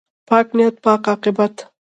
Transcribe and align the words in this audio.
پاک 0.29 0.47
نیت، 0.57 0.75
پاک 0.83 1.01
عاقبت. 1.11 1.55